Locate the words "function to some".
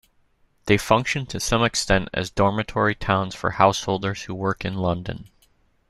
0.79-1.63